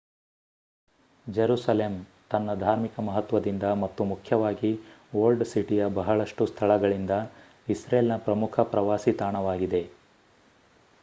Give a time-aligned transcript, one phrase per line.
[1.27, 1.97] Jerusalem
[2.31, 4.71] ತನ್ನ ಧಾರ್ಮಿಕ ಮಹತ್ವದಿಂದ ಮತ್ತು ಮುಖ್ಯವಾಗಿ
[5.15, 7.17] ಓಲ್ಡ್ ಸಿಟಿಯ ಬಹಳಷ್ಟು ಸ್ಥಳಗಳಿಂದ
[7.67, 9.83] ಇಸ್ರೇಲ್ ನ ಪ್ರಮುಖ ಪ್ರವಾಸಿ ತಾಣವಾಗಿದೆ